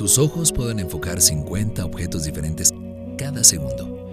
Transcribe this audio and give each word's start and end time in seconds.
Tus 0.00 0.16
ojos 0.16 0.50
pueden 0.50 0.78
enfocar 0.78 1.20
50 1.20 1.84
objetos 1.84 2.24
diferentes 2.24 2.72
cada 3.18 3.44
segundo. 3.44 4.08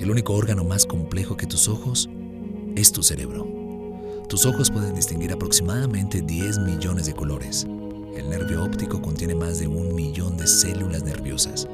El 0.00 0.10
único 0.10 0.32
órgano 0.32 0.64
más 0.64 0.86
complejo 0.86 1.36
que 1.36 1.44
tus 1.44 1.68
ojos 1.68 2.08
es 2.74 2.90
tu 2.90 3.02
cerebro. 3.02 3.46
Tus 4.30 4.46
ojos 4.46 4.70
pueden 4.70 4.94
distinguir 4.94 5.34
aproximadamente 5.34 6.22
10 6.22 6.60
millones 6.60 7.04
de 7.04 7.12
colores. 7.12 7.64
El 8.16 8.30
nervio 8.30 8.64
óptico 8.64 9.02
contiene 9.02 9.34
más 9.34 9.58
de 9.58 9.68
un 9.68 9.94
millón 9.94 10.38
de 10.38 10.46
células 10.46 11.02
nerviosas. 11.02 11.68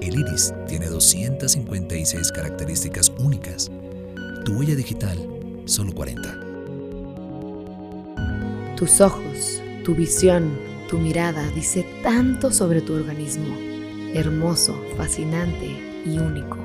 El 0.00 0.18
iris 0.18 0.54
tiene 0.66 0.86
256 0.86 2.32
características 2.32 3.12
únicas. 3.18 3.70
Tu 4.46 4.54
huella 4.54 4.74
digital, 4.74 5.18
solo 5.66 5.92
40. 5.92 6.40
Tus 8.74 9.02
ojos, 9.02 9.60
tu 9.84 9.94
visión, 9.94 10.71
tu 10.92 10.98
mirada 10.98 11.48
dice 11.52 11.86
tanto 12.02 12.50
sobre 12.50 12.82
tu 12.82 12.92
organismo, 12.92 13.56
hermoso, 14.12 14.78
fascinante 14.94 15.70
y 16.04 16.18
único. 16.18 16.58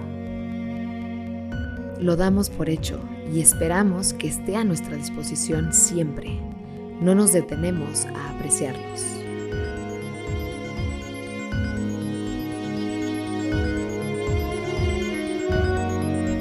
Lo 1.97 2.17
damos 2.17 2.49
por 2.49 2.69
hecho 2.69 2.99
y 3.33 3.39
esperamos 3.39 4.11
que 4.11 4.27
esté 4.27 4.57
a 4.57 4.65
nuestra 4.65 4.97
disposición 4.97 5.71
siempre. 5.71 6.41
No 6.99 7.15
nos 7.15 7.31
detenemos 7.31 8.05
a 8.05 8.31
apreciarlos. 8.31 9.05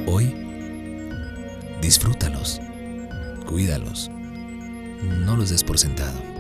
Hoy, 0.09 0.35
disfrútalos, 1.81 2.61
cuídalos, 3.49 4.11
no 5.25 5.37
los 5.37 5.51
des 5.51 5.63
por 5.63 5.79
sentado. 5.79 6.36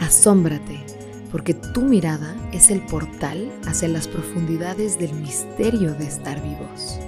Asómbrate, 0.00 0.84
porque 1.32 1.54
tu 1.54 1.82
mirada 1.82 2.36
es 2.52 2.70
el 2.70 2.80
portal 2.86 3.52
hacia 3.66 3.88
las 3.88 4.06
profundidades 4.06 4.98
del 4.98 5.12
misterio 5.14 5.92
de 5.94 6.06
estar 6.06 6.40
vivos. 6.42 6.98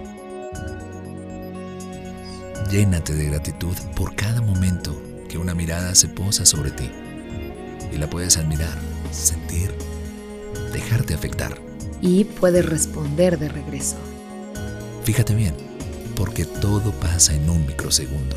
Llénate 2.70 3.14
de 3.14 3.26
gratitud 3.26 3.76
por 3.94 4.14
cada 4.14 4.40
momento 4.40 5.00
que 5.28 5.38
una 5.38 5.54
mirada 5.54 5.94
se 5.94 6.08
posa 6.08 6.44
sobre 6.44 6.72
ti 6.72 6.90
y 7.92 7.96
la 7.96 8.10
puedes 8.10 8.36
admirar, 8.36 8.76
sentir, 9.12 9.72
dejarte 10.72 11.14
afectar. 11.14 11.58
Y 12.00 12.24
puedes 12.24 12.66
responder 12.66 13.38
de 13.38 13.48
regreso. 13.48 13.96
Fíjate 15.04 15.34
bien, 15.34 15.54
porque 16.16 16.44
todo 16.44 16.92
pasa 16.92 17.34
en 17.34 17.48
un 17.50 17.66
microsegundo. 17.66 18.36